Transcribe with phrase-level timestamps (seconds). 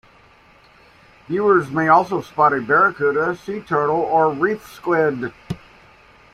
[1.27, 5.31] Viewers may also spot a barracuda, sea turtle or reef squid.